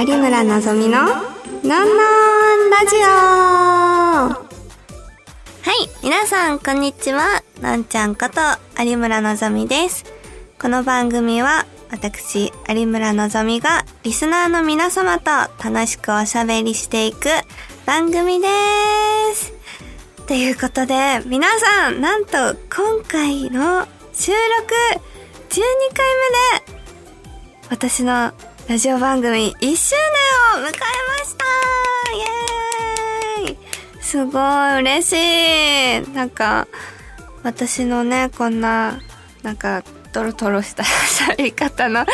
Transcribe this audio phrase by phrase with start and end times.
[0.00, 3.00] 有村のぞみののんのんラジオ。
[3.02, 7.42] はい皆さんこんにちは。
[7.60, 8.40] のんちゃんこと
[8.82, 10.06] 有村のぞみです。
[10.58, 15.30] この番組は私有村のぞみがリスナーの皆様と
[15.62, 17.28] 楽しくおしゃべりしていく
[17.84, 18.48] 番組で
[19.34, 19.52] す。
[20.26, 24.74] ということで皆さんなんと今回の収録
[25.50, 25.60] 12
[25.94, 26.06] 回
[26.64, 26.80] 目で
[27.68, 28.32] 私の
[28.70, 29.96] ラジオ番組1周
[30.54, 31.44] 年を迎えました。
[33.44, 33.56] イエーイ。
[34.00, 36.14] すごい嬉しい。
[36.14, 36.68] なんか、
[37.42, 39.00] 私のね、こんな、
[39.42, 40.84] なんか、トロトロした
[41.34, 42.06] 喋り方の、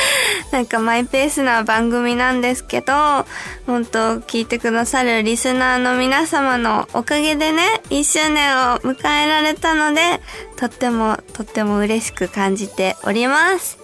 [0.50, 3.26] なんかマイペースな番組なんですけど、
[3.66, 10.22] 本当聞いてくださるリスナーの皆様のおかげでね、1周年を迎えられたので、
[10.56, 13.76] とっても、とっても嬉しく感じております。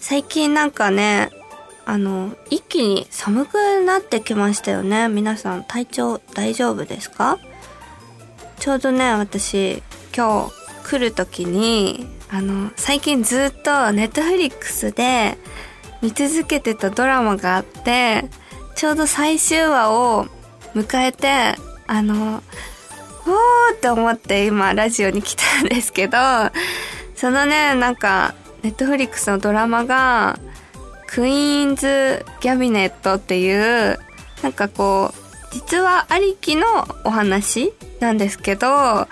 [0.00, 1.28] 最近なんかね、
[1.90, 5.08] あの、一気に寒くなってきましたよね。
[5.08, 7.36] 皆さん体調大丈夫ですか？
[8.60, 9.82] ちょうどね、私、
[10.16, 10.52] 今日
[10.88, 15.36] 来る時に、あの、最近ずっとネットフリックスで
[16.00, 18.30] 見続けてたドラマがあって、
[18.76, 20.26] ちょうど最終話を
[20.76, 21.56] 迎えて、
[21.88, 22.40] あの、
[23.26, 26.18] おーって思って今ラジオに来たんですけど、
[27.16, 30.38] そのね、なんか、ネットフリックスのドラマが、
[31.10, 33.98] クイーンズ・ギャビネットっていう、
[34.42, 36.62] なんかこう、実はありきの
[37.04, 39.08] お話なんですけど、あ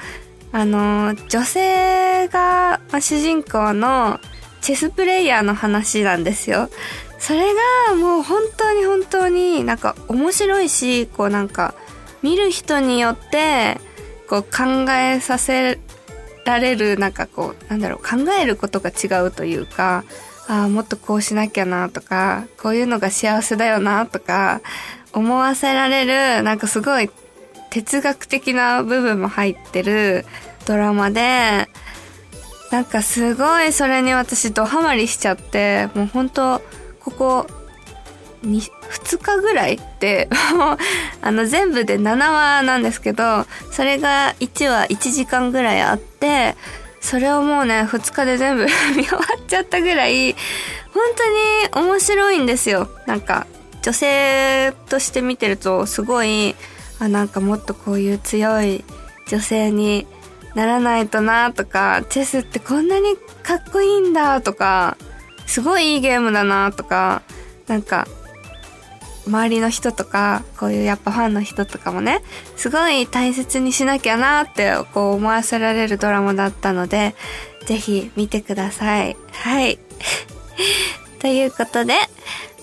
[0.53, 4.21] の、女性が、主人公の
[4.61, 6.71] チェスプレイヤーの話なんですよ。
[7.19, 7.53] それ
[7.89, 11.75] がもう本当に本当になんか面白いし、こうなんか
[12.23, 13.81] 見る人によって
[14.29, 15.81] こう考えさせ
[16.45, 20.05] られるなんかこうなんだろう考えることが違うというか、
[20.49, 24.63] ああ、もっとこうしなきゃなとか、こういうのが幸せだよなとか、
[25.13, 27.11] 思わせられる、なんかすごい
[27.71, 30.25] 哲学的な部分も入ってる
[30.67, 31.69] ドラマで、
[32.71, 36.63] なんかすごいそれに私ドハマりしちゃって、もう本当
[37.01, 37.47] ここ
[38.43, 40.77] 2日ぐらいってもう
[41.23, 46.55] あの全部で7話なんですけどそれが1話1時間ぐらいあって
[47.01, 48.67] それをもうね、2日で全部
[48.97, 50.35] 見終わっちゃったぐらい、
[50.93, 51.03] 本
[51.73, 52.89] 当に面白いんですよ。
[53.07, 53.47] なんか、
[53.83, 56.55] 女性として見てると、すごい、
[56.99, 58.85] あ、なんかもっとこういう強い
[59.29, 60.07] 女性に
[60.55, 64.97] ならないとなとか、チェスってこんなにかっこいいんだとか、
[65.47, 67.23] すごいいいゲームだなとか、
[67.69, 68.09] なんか、
[69.29, 72.23] 周りの人とか、こういうやっぱファンの人とかもね、
[72.57, 77.15] すごい大切にしなきゃなってこう思わせられるドラマだったので、
[77.67, 79.17] ぜひ見てください。
[79.33, 79.79] はい。
[81.21, 81.95] ということで、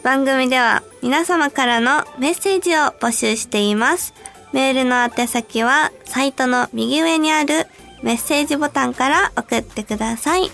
[0.03, 4.13] 番組では皆様からのメッセージを募集しています。
[4.53, 7.67] メールの宛先はサイトの右上にある
[8.03, 10.51] メッセージボタンから送ってください。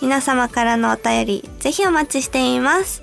[0.00, 3.02] 皆様からのお便り、ぜひお待ちしています。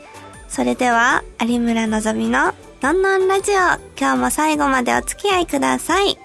[0.51, 3.55] それでは、有村のぞみののんのんラジオ、
[3.97, 6.17] 今日も最後までお付き合いください。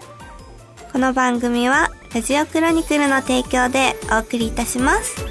[0.92, 5.24] この番組は、ラジオクロニクルの提供でお送りいたします。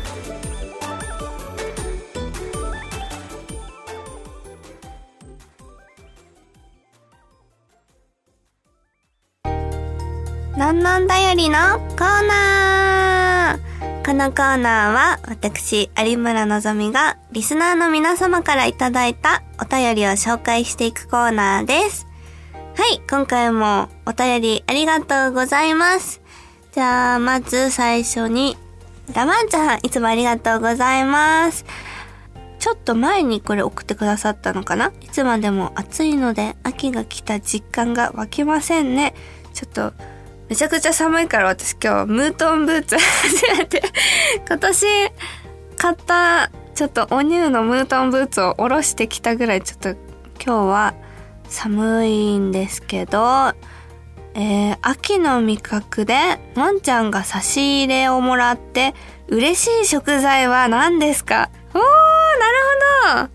[10.57, 13.25] のんのんだよりのコーナー
[14.05, 22.05] このコーナーは私、有村のぞみがリスナーの皆様からいただいたお便りを紹介していくコーナーです。
[22.53, 26.21] はい、今回もお便りありがとうございます。
[26.71, 28.57] じゃあ、まず最初に、
[29.11, 31.65] ラマンちゃん、いつもありがとうございます。
[32.59, 34.91] ちょっと前にこれ送ってくださったのかな？
[35.01, 39.15] いつまでも暑いので秋が来た実感が湧きませんね。
[39.55, 39.94] ちょっと
[40.50, 43.81] めちゃくちゃ寒いから私今日ムートンブーツ 初めて。
[44.47, 44.86] 今年
[45.77, 49.97] 買ったちょっとお乳のムートンブーツを下ろしてきたぐらいちょっと今
[50.45, 50.94] 日は
[51.50, 53.53] 寒いんですけど、
[54.33, 58.94] えー、秋の味覚でのんちゃんが差し入れをもらって
[59.27, 61.50] 嬉しい食材は何ですか？
[61.74, 63.30] おー、なるほど。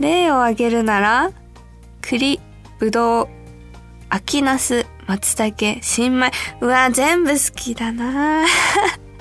[0.00, 1.30] 例を挙げるなら
[2.02, 2.40] 栗、
[2.78, 3.28] ぶどう、
[4.10, 6.30] 秋ナス、松茸、新米。
[6.60, 8.44] うわ、全部好きだな。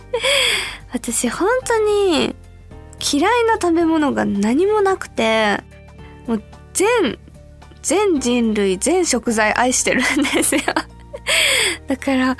[0.91, 2.35] 私本当に
[2.99, 5.63] 嫌いな食べ物が何もなくて、
[6.27, 6.43] もう
[6.73, 7.17] 全、
[7.81, 10.61] 全人類、全食材愛してるんですよ。
[11.87, 12.37] だから、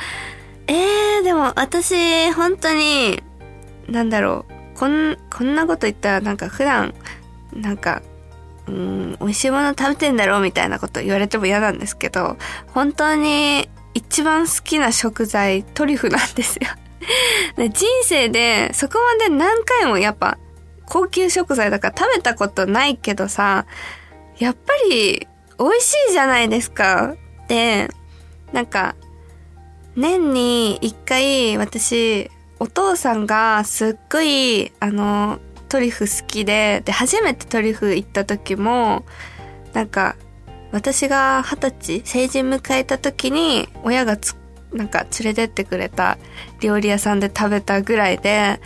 [0.68, 3.24] えー、でも私本当に、
[3.88, 4.46] なんだろ
[4.76, 6.94] う、こん、こんなこと言ったらなんか普段、
[7.54, 8.02] なんか、
[8.68, 12.38] うん、美味しいもの食べてんだろうみたいなこと言われても嫌なんですけど、
[12.68, 16.68] 本当に一番好きな食材、トリュフなんですよ。
[17.56, 20.38] で人生でそこまで何回もやっぱ
[20.86, 23.66] 高級食材だから食べたことないけどさ、
[24.38, 25.28] やっぱり
[25.60, 27.16] 美味しいじゃないですか。
[27.48, 27.90] で、
[28.54, 28.96] なんか、
[29.96, 32.30] 年に一回私、
[32.60, 39.06] お父さんがすっごい、あの、トリュフ好きで、で、初めてトリュフ行った時も、
[39.74, 40.16] なんか、
[40.72, 44.36] 私が二十歳、成人迎えた時に、親がつ、
[44.74, 46.18] なんか連れてってくれた
[46.60, 48.60] 料理屋さんで食べたぐらいで、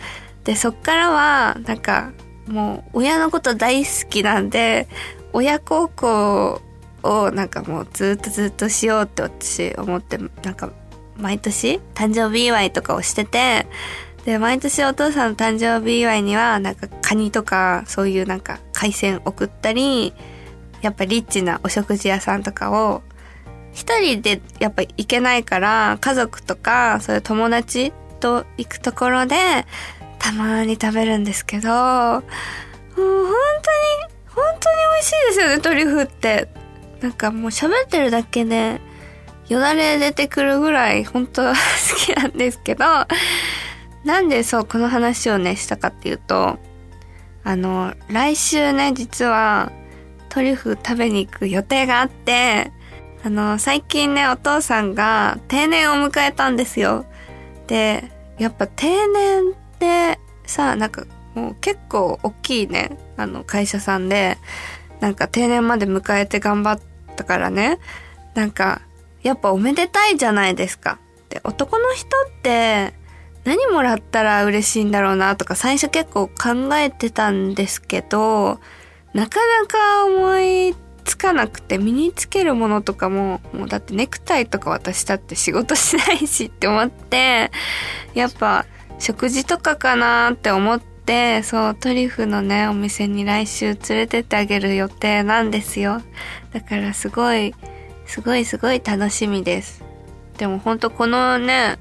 [0.44, 2.12] で、そっからは、なんか、
[2.46, 4.88] もう、親のこと大好きなんで、
[5.32, 6.60] 親孝行
[7.02, 10.72] をなんかもうずっとずっとしようって私思って、なんか、
[11.16, 13.66] 毎年誕生日祝いとかをしてて、
[14.24, 20.14] で、毎年お父さんの誕生日祝いには、なんかカニとか、そういうなんか海鮮送ったり、
[20.80, 23.02] やっぱリッチなお食事屋さんとかを、
[23.72, 29.36] 一人でやっぱ行けないから、家族とか、そういう友達と行くところで、
[30.18, 31.74] たまに食べるんですけど、も
[32.18, 32.22] う
[32.94, 33.34] 本当に、
[34.28, 36.48] 本当に美味しいですよね、トリュフって。
[37.00, 38.80] なんかもう喋ってるだけで、
[39.48, 41.54] よだれ出てくるぐらい本当好
[41.98, 42.84] きなんですけど、
[44.04, 46.58] なんでそう、この話をね、したかっていうと、
[47.44, 49.72] あの、来週ね、実は、
[50.28, 52.72] トリュフ食べに行く予定があって、
[53.24, 57.04] あの、最近ね、お父さんが定年を迎えたんですよ。
[57.66, 61.04] で、やっぱ定年ってさ、なんか
[61.34, 64.38] もう結構大きいね、あの、会社さんで、
[65.00, 66.80] なんか定年まで迎えて頑張っ
[67.16, 67.78] たからね、
[68.34, 68.82] なんか、
[69.22, 70.98] やっぱおめでたいじゃないですか。
[71.28, 72.94] で、男の人って、
[73.44, 78.60] 何もらったら嬉しいんだろうなとか最初結構考えてたんですけど、
[79.14, 80.74] なかなか思い
[81.04, 87.50] つかなくて身につけるものとかも、もうだってネクタイとか私だって仕事しないしって思って、
[88.14, 88.66] やっぱ
[88.98, 96.00] 食事とかかなって思って、そう、トリュフのね、お店に来週連れてってあげる予定なんですよ。
[96.52, 97.54] だからすごい、
[98.06, 99.82] すごいすごい楽しみです。
[100.38, 101.78] でもほんとこのね、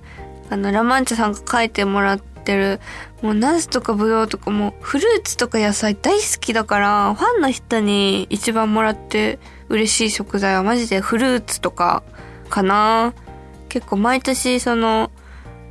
[0.52, 2.82] あの、ラマンチャさんが書いてもらってる、
[3.22, 9.40] もうナスとかブドウとかもフルーツとか野菜大好きだから、ファンの人に一番もらって
[9.70, 12.04] 嬉しい食材はマジでフルーツとか
[12.50, 13.14] かな。
[13.70, 15.10] 結構毎年その、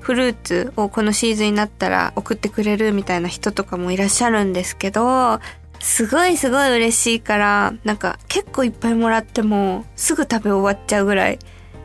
[0.00, 5.41] フルーツをこのシーズンになったら送ってくれるみたいな人とかもいらっしゃるんですけど、
[5.79, 11.38] すごいすごい嬉しいから、なんか結構いっぱいもらってもすぐ食べ終わっちゃうぐらい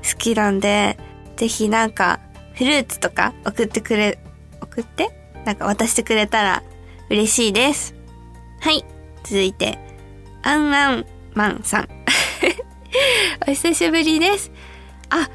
[0.09, 0.97] 好きなんで、
[1.35, 2.21] ぜひなんか
[2.55, 4.17] フルーツとか送ってくれ、
[4.61, 5.09] 送って
[5.45, 6.63] なんか渡してくれたら
[7.09, 7.95] 嬉しいです。
[8.59, 8.83] はい。
[9.23, 9.77] 続いて、
[10.43, 11.89] アンアンマンさん。
[13.47, 14.51] お久しぶりです。
[15.09, 15.29] あ、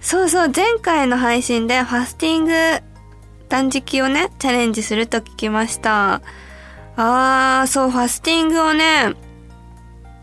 [0.00, 2.52] そうそう、前回の配信でファスティング
[3.48, 6.22] 断食をね、チャレンジすると聞きました。
[6.96, 9.14] あー、そう、ファスティングをね、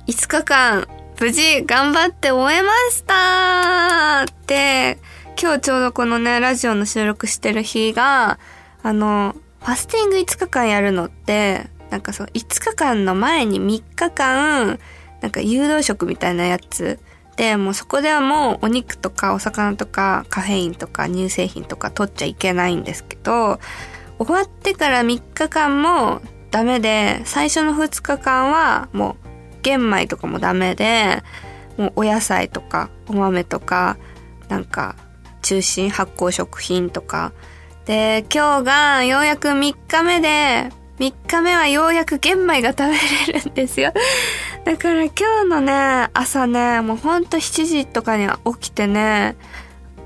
[0.08, 0.88] 5日間、
[1.20, 4.98] 無事頑張って終えましたって、
[5.42, 8.40] 今日ちょうどこのね、ラジオの収録してる日が、
[8.84, 14.80] あの、ファスティング5日間やるのって、なんかそう、5日間の前に3日間、
[15.22, 17.00] なんか誘導食みたいなやつ。
[17.38, 23.62] で、もうそこではもうお肉とかお魚とかカフェインとか乳製品とか取っちゃいけないんですけど、
[24.18, 26.20] 終わってから3日間も
[26.52, 31.24] ダメで、最初の2日間はもう玄米とかもダメで、
[31.78, 33.96] もうお野菜とかお豆とか、
[34.50, 34.98] なんか
[35.42, 37.32] 中心発酵食品とか。
[37.86, 43.94] で、今日がようやく3日目で、3日目はようやく玄米が食べれるんですよ。
[44.66, 49.36] だから今日のね、朝ね、もうほんと7時とかには起きてね、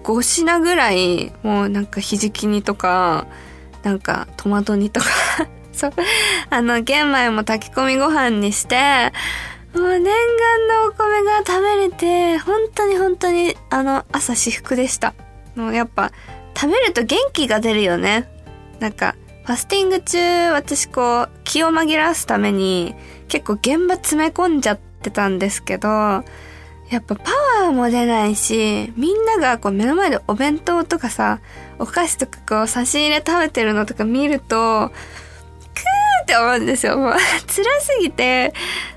[0.03, 3.25] 5品ぐらい、もうなんかひじき煮とか、
[3.81, 5.07] なんかトマト煮とか
[5.73, 5.93] そう、
[6.49, 9.11] あの、玄米も炊き込みご飯にして、
[9.73, 15.15] もう念願のお米が食べれて、本当に本当に、あの、朝至福でした。
[15.55, 16.12] もうやっぱ、
[16.55, 18.29] 食べると元気が出るよね。
[18.79, 22.95] なんか、ファスティング中、私こう、気を紛らわすために、
[23.27, 26.24] 結構現場詰め込んじゃってたんですけど、
[26.89, 27.31] やっぱパ
[27.63, 31.39] ワーも出ないし、みんながこう目の前でお弁当とかさ、
[31.79, 36.98] お菓子とかこう差し入れ食べてるのとか見ると、クーって思うんですよ。
[36.98, 37.63] もう辛す
[38.01, 38.53] ぎて、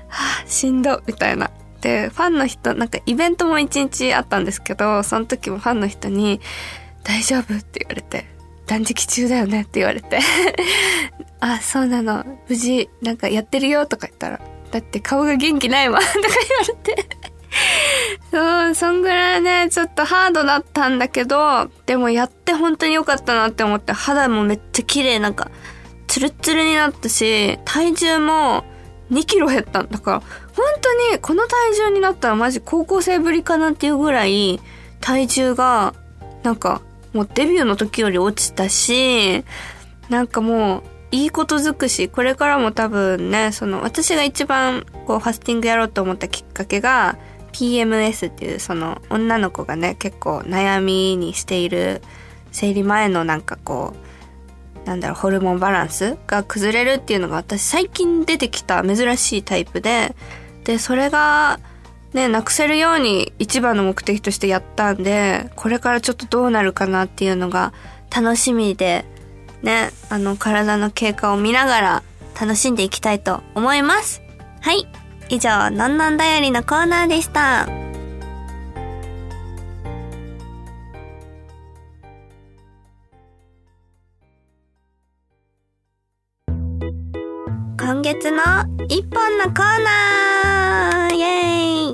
[0.07, 1.49] はあ、しんど、みたいな。
[1.87, 6.41] で、ファンの人、なんかイベントも一日あったんですけど、その時もファンの人に、
[7.05, 8.25] 大丈夫って言われて、
[8.65, 10.19] 断食中だよねって言われて。
[11.39, 12.25] あ、そうなの。
[12.49, 16.01] 無事、なんかやってるよとか言ったら、だって顔が元気ないわ。
[16.03, 16.27] とか言わ
[16.67, 17.07] れて。
[18.31, 25.49] そう、そんぐらいね、ちょっとハードだったんだけど、でもやって本当に良かったなって思って、肌もめっちゃ綺麗、なんか、
[26.07, 28.65] ツルツルになったし、体重も
[29.11, 30.21] 2キロ減ったんだから、
[30.57, 34.59] 本当にこの体重になったらマジ高校生ぶりかなっていうぐらい、
[34.99, 35.93] 体重が、
[36.43, 36.81] なんか、
[37.13, 39.43] もうデビューの時より落ちたし、
[40.09, 47.17] なんかもう、いいこと尽くし、これからも多分ね、その、私が一番、こう、ファスティングやろうと思ったきっかけが、
[47.57, 52.03] PMS っていうその女の子がね結構悩みにしている
[52.51, 53.95] 生理前のなんかこ
[54.85, 60.15] うなんだろうホルモンバランスが崩れるっていうのが私最近出てきた珍しいタイプで
[60.67, 61.59] でそれが
[62.13, 67.73] ねなくせるように一番の目的としてやったんでこれからちょっとどうなるかなっていうのが
[68.13, 69.05] 楽しみで
[69.63, 72.03] ねあの体の経過を見ながら
[72.39, 74.21] 楽しんでいきたいと思います
[74.59, 74.85] はい
[75.29, 77.86] 以上、のんのんだよりのコーナーでした。
[87.87, 88.43] 今月の
[88.89, 91.93] 一本のコーナーイェー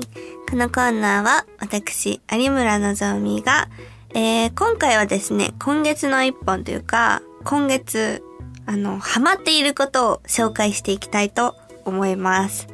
[0.50, 3.68] このコーナーは私、有村のぞみが、
[4.12, 8.24] えー、今回はですね、今月の一本というか、今月、
[8.66, 12.66] あの、ハマっていることを紹介していきたいと思います。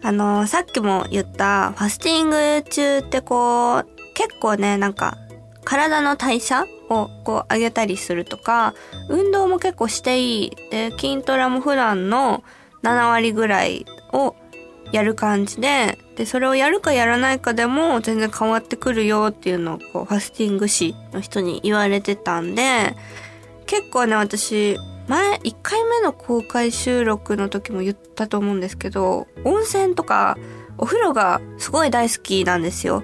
[0.00, 5.18] あの、さっきも言ったファスティング中ってこう、結構ね、なんか、
[5.64, 8.74] 体の代謝をこう上げたりするとか、
[9.08, 10.56] 運動も結構していい。
[10.70, 12.42] で、筋トレも普段の
[12.82, 14.34] 7割ぐらいを
[14.92, 22.94] やる感じで、で、それをやるかやらないかでも全然変わってくるよっていうのをこう、ファスティング師の人に言われてたんで、
[23.66, 24.76] 結構ね、私、
[25.08, 30.36] 前、1回目の公開収録の時も言ったと思うんですけど、温泉とか
[30.78, 33.02] お風呂がすごい大好きなんですよ。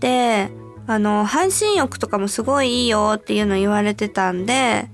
[0.00, 0.50] で、
[0.86, 4.88] あの、半身浴とかもすごいいいよっていうの言われてたんで、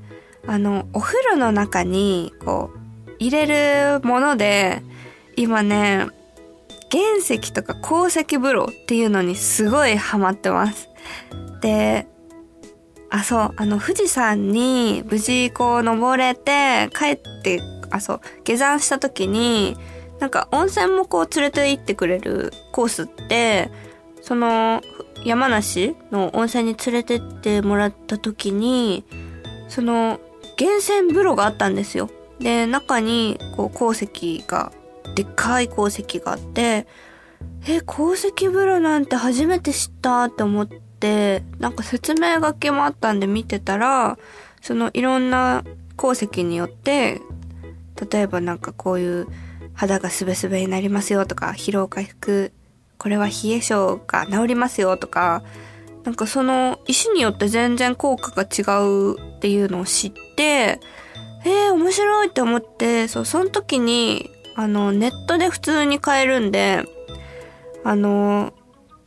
[0.47, 4.83] あの、お風呂の中に、こう、入れるもので、
[5.37, 6.07] 今ね、
[6.91, 10.89] 原石とか鉱石風呂っていうのにすごいハマってます。
[11.61, 12.07] で、
[13.11, 19.77] あ、そう、あの、富士山に無事こう登れて、帰って、あ、そう、下山した時に、
[20.21, 23.71] なんか温泉もこう連れて行ってくれるコースって、
[24.31, 24.81] その、
[25.25, 29.05] 山梨の温泉に連れてってもらった時に、
[29.69, 30.21] その、
[30.57, 32.09] 源泉風呂があったんですよ。
[32.39, 34.71] で、中に、こう、鉱石が、
[35.17, 36.87] でっかい鉱石があって、
[37.67, 44.17] え、鉱石風呂なんて初めて知ったって思って、なんか説明書きもあったんで見てたら
[44.61, 45.65] そのいろんな
[45.97, 47.21] 鉱石によって
[48.13, 49.27] 例えばなんかこういう
[49.73, 52.53] 肌がスベスベになりますよとか疲労回復
[53.01, 55.43] これは冷え性が治りますよとか
[56.05, 60.81] なんかその石によって全然効果が違うっていうのを知って
[61.43, 66.85] えー、面白いって思ってそうその時にあのネットで普通に買えるんで
[67.83, 68.53] あの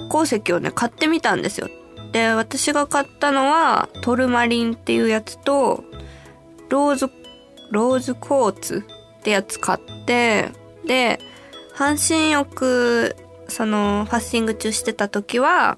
[0.10, 1.70] 鉱石をね買ってみたんですよ。
[2.14, 5.84] で、私が買ったのは、トルマリンっていうやつと、
[6.70, 7.10] ローズ、
[7.72, 8.86] ローズコーツ
[9.20, 10.52] ってやつ買って、
[10.86, 11.20] で、
[11.74, 13.16] 半身浴、
[13.54, 15.78] その、ファッシング中してた時は、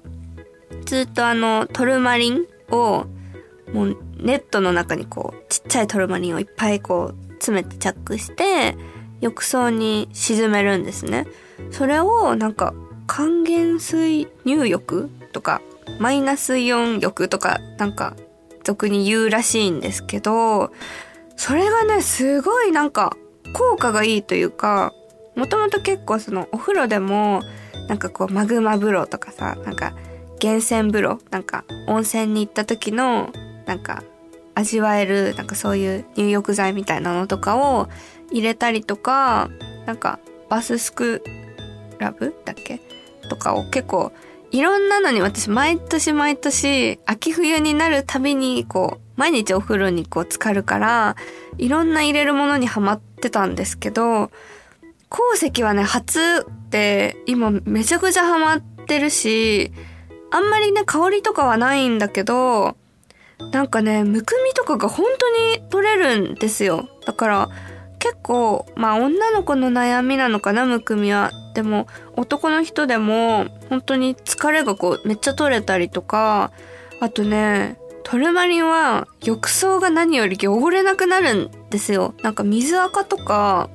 [0.86, 3.06] ずっとあの、トルマリンを、
[3.72, 8.76] もうネットの中にこう、ちっちゃいトルマリンをいっぱいこう、詰めてチャックして、
[9.20, 11.26] 浴槽に沈めるんですね。
[11.70, 12.74] それをなんか、
[13.06, 15.62] 還元水入浴とか
[16.00, 18.16] マイナスイオン浴とかなんか
[18.64, 20.72] 俗に言うらしいんですけど、
[21.36, 23.16] それがね、すごいなんか
[23.52, 24.92] 効果がいいというか、
[25.36, 27.42] もともと結構そのお風呂でも
[27.88, 29.94] なんかこうマグマ風呂とかさ、なんか
[30.42, 33.32] 源泉風呂、なんか温泉に行った時の
[33.66, 34.02] なんか
[34.54, 37.88] 味わえるなんかそういう入浴剤みたいなのとかを
[38.30, 39.50] 入れたりとか、
[39.86, 41.22] なんかバススク
[41.98, 42.80] ラブだっけ？
[43.28, 44.12] とかを結構
[44.52, 51.16] いろんなのに私毎年毎年秋冬になるたびにこう毎日お風呂にこう浸かるから
[51.58, 54.30] いろんな入れるものにハマってたんですけど
[55.08, 59.72] 鉱石はね初って今めちゃくちゃハマってるし
[60.30, 62.76] あんまりね香りとかはないんだけど
[63.52, 66.88] なんかねむくみとかが本当に取れるんですよ。
[67.04, 67.48] だから
[67.98, 71.30] 結構まあ女の子の悩みなのかなむくみは。
[71.54, 71.86] でも
[72.16, 76.52] 男の人でも本当に疲れがこうめっちゃ取れたりとか
[77.00, 82.14] あとねトルマリンは浴槽が何より汚れなくなるんですよ。
[82.22, 83.70] なんか水垢とか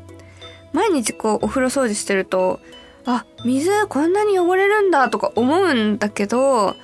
[0.74, 2.60] 毎日こうお風呂掃除してると、
[3.06, 6.76] あ、水こんなに汚れるんだとか思うんだけど、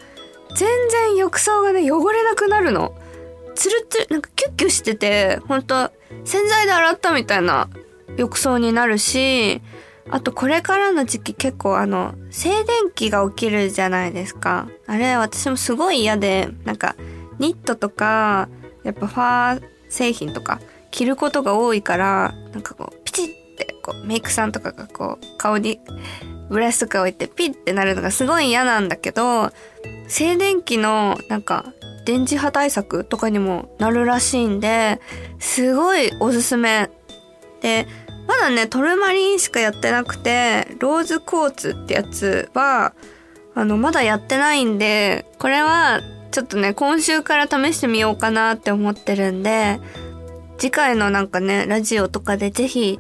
[0.55, 2.93] 全然浴槽がね、汚れなくなるの。
[3.55, 5.91] ツルツル、なんかキュッキュしてて、ほんと
[6.23, 7.69] 洗剤で洗ったみたいな
[8.17, 9.61] 浴槽になるし、
[10.09, 14.69] あとこれからの時期結構あの、静電気が起きるじゃないですか。
[14.85, 16.95] あれ私もすごい嫌で、なんか
[17.39, 18.49] ニットとか、
[18.83, 20.59] やっぱファー製品とか
[20.91, 22.99] 着ることが多いから、なんかこう、
[23.63, 25.79] ってこうメイクさんとかがこう顔に
[26.49, 29.51] ブラシとか置いてピッてなるのがすごい嫌なんだけど、
[30.07, 31.65] 静電気のなんか
[32.05, 35.01] 電磁波対策とかにもなるらしいんで、
[35.39, 36.89] すごいおすすめ。
[37.61, 37.87] で、
[38.27, 42.93] まだね、トルマリンしかやってなくて、ローズコーツってやつは、
[43.55, 49.79] あの、まだやってないんで、これは、ちょっとね、今週から試してみようかなって思ってるんで、
[50.57, 52.99] 次回のなんかね、ラジオとかでぜひ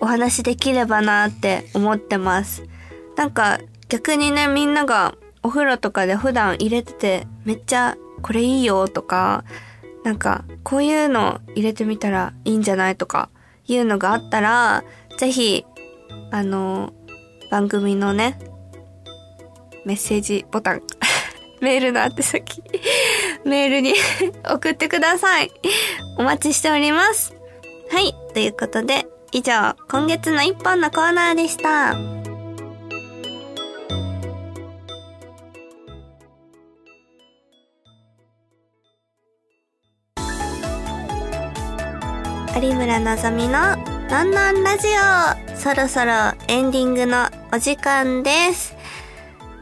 [0.00, 2.64] お話できればなって思ってます。
[3.16, 9.44] なんか逆にね、みんながお風呂とかで普段入れててめっちゃこれいいよとか、
[10.04, 13.30] なんかこういうの入れてみたらいいんじゃないとか
[13.66, 14.84] いうのがあったら、
[15.18, 15.64] ぜひ、
[16.30, 16.92] あの、
[17.50, 18.38] 番組のね、
[19.84, 20.82] メッセージボタン、
[21.60, 22.62] メールの宛先、
[23.44, 23.94] メールに
[24.48, 25.50] 送ってください。
[26.18, 27.34] お待ちしております。
[27.90, 28.14] はい。
[28.34, 31.94] ということで、以上、今月の一本のコーナーでした。
[42.60, 43.76] 有村のぞみの
[44.10, 46.12] のんのんラジオそろそろ
[46.48, 48.74] エンディングのお時間です。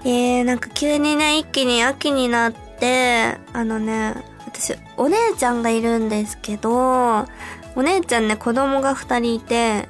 [0.04, 4.14] えー、なんか急にね、一気に秋になって、あのね、
[4.46, 7.26] 私、お姉ちゃんがいるんですけど、
[7.76, 9.86] お姉ちゃんね、子供が二人いて、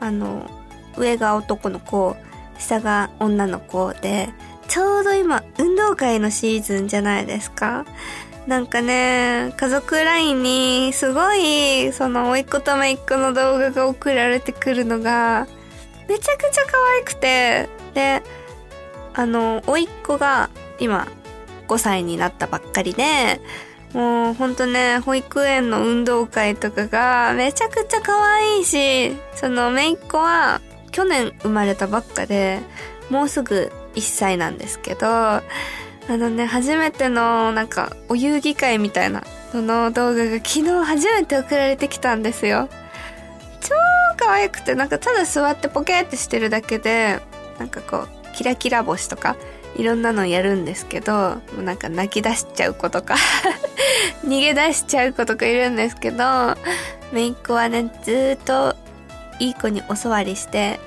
[0.00, 0.50] あの、
[0.96, 2.16] 上が男の子、
[2.58, 4.28] 下が女の子で、
[4.66, 7.86] ちょうど今、運動会のシーズンじゃないですか。
[8.48, 15.46] なんかね、家族 LINE にすごい、その、甥っ子と姪っ子の動画が送られてくるのが、
[16.08, 18.22] めちゃくちゃ可愛くて、で、
[19.14, 21.06] あの、甥っ子が今、
[21.68, 23.40] 5歳になったばっかりで、
[23.92, 30.60] もうほんとね、保育園の運動会とかがめちゃくちゃ可愛いし、そのめいっ子は
[30.92, 32.60] 去年生まれたばっかで、
[33.10, 35.42] もうすぐ1歳なんですけど、あ
[36.08, 42.68] のね、初めてのなんかお遊戯会みたいな、その動画が昨日初めて送られてきたんですよ。
[43.60, 43.74] 超
[44.16, 47.20] 可愛くて、なんかただ座ってポケってしてるだけで、
[47.58, 49.36] なんかこう、キラキラ星とか、
[49.76, 53.16] いろんなのやるんですけど、もうなんか泣き出しちゃう子とか
[54.24, 56.24] 逃げ出しちゃう子とかいるんですけど、
[57.12, 58.76] めいっ子はね、ずっと
[59.38, 60.80] いい子にお座りして、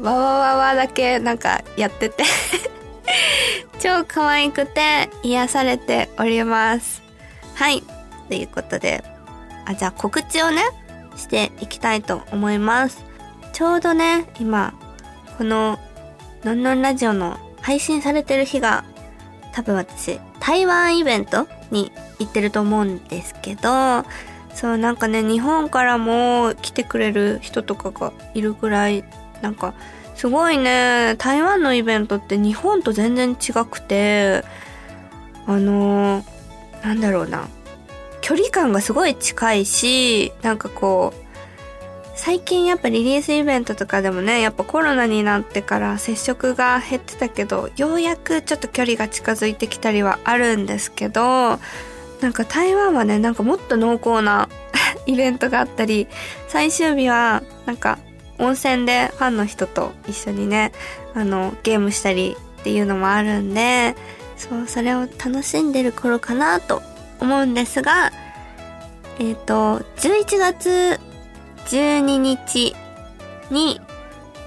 [0.00, 2.24] わわわわだけなんかやってて
[3.78, 7.02] 超可愛くて癒されております。
[7.54, 7.82] はい。
[8.28, 9.04] ということで、
[9.66, 10.62] あ、じゃあ告知をね、
[11.16, 13.04] していきたいと思います。
[13.52, 14.74] ちょうどね、今、
[15.36, 15.78] この、
[16.44, 18.84] のんのんラジオの配信されてる日が、
[19.52, 24.04] 多分私、台湾イベントに行ってると思うんですけど、
[24.54, 29.04] そう、なんかね、日本からも来てくれる人とかがいるくらい、
[29.40, 29.74] なんか、
[30.14, 34.44] すごいね、台湾のイベントって日本と全然違くて、
[35.46, 37.48] あのー、なんだろうな。
[38.20, 41.21] 距離感がすごい近いし、なんかこう、
[42.14, 51.58] 最近やっぱリリースイベントとかでもね、やっぱコロナになってから接触が減ってたけど、ようやくちょっと距離が近づいてきたりはあるんですけど、
[52.20, 54.48] なんか台湾はね、なんかもっと濃厚な
[55.06, 56.06] イベントがあったり、
[56.48, 57.98] 最終日はなんか
[58.38, 60.72] 温泉でファンの人と一緒にね、
[61.14, 63.96] あの、ゲームしたりっていうのもあるんで、
[64.36, 66.82] そう、それを楽しんでる頃かなと
[67.20, 68.12] 思うんですが、
[69.18, 71.00] えっ、ー、と、11月
[71.66, 72.74] 12日
[73.50, 73.80] に、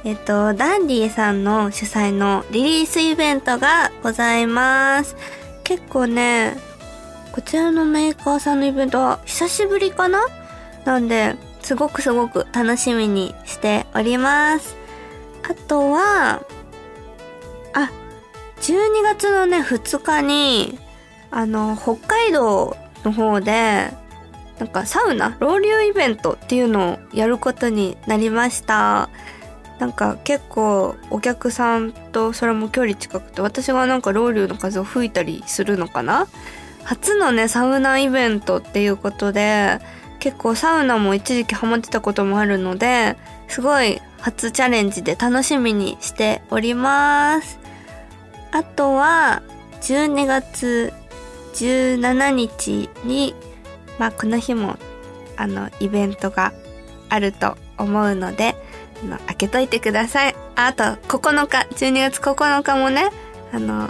[0.03, 5.15] えっと、ダンディさんの主催のリリースイベントがございます。
[5.63, 6.55] 結構ね、
[7.31, 10.25] こちらのメーカーさんのイベントは久しぶりかな？
[10.85, 14.75] なんで、すごくすごく楽しみにしております。
[15.49, 16.45] あとは、
[17.73, 17.91] あ、
[18.61, 20.77] 12月のね、2日に、
[21.31, 23.89] あの、北海道の方で、
[24.59, 29.09] なんかサウナ、ロウリュイベントっていうのをやることになりました。
[29.79, 36.27] なんか結構お客さんとそれも距離近くて私がなんかロウリュの風を吹いたりするのかな？
[36.85, 39.79] 初のね、サウナイベントっていうことで、
[40.19, 47.59] 結構サウナも一時期ハマってたこともあるので、すごい初チャレンジで楽しみにしております。
[48.51, 49.41] あとは、
[49.81, 50.93] 12月
[51.55, 53.35] 17日に、
[53.97, 54.77] まあこの日も、
[55.37, 56.53] あの、イベントが
[57.09, 58.55] あると思うので、
[59.03, 60.35] あの、開けといてください。
[60.55, 63.09] あと、9日、12月9日もね、
[63.53, 63.89] あの、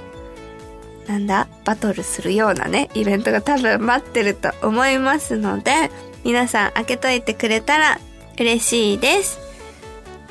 [1.08, 5.92] なんだ、バトルするようなね、イベントが多分待ってると思いますので、
[6.24, 8.00] 皆さん開けといてくれたら
[8.40, 9.40] 嬉しいです。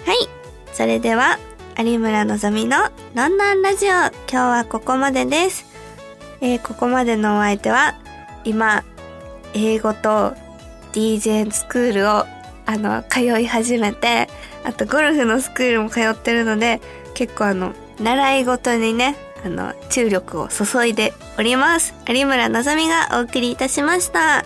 [0.05, 0.29] はい。
[0.73, 1.39] それでは、
[1.79, 5.65] 有村のぞみののんのんラジオ、今日はここまでです。
[6.41, 7.95] えーここまでのお相手は、
[8.45, 8.85] 今、
[9.55, 10.35] 英語と
[10.93, 12.27] DJ スクールを、
[12.67, 14.29] あの、通い始めて、
[14.65, 16.81] あとゴルフのスクールも通ってるので、
[17.15, 21.95] 結構あの、習い事にね、あの、注力を注いでおります。
[22.09, 24.45] 有村のぞみがお送りいたしました。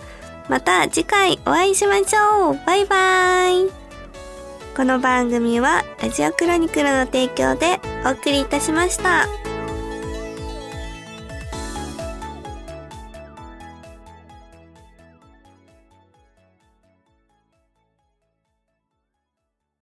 [0.49, 3.71] また次回お会いしましょうバイバーイ
[4.75, 9.38] この番組はラジオクロニクルの提供でお送りいたしました。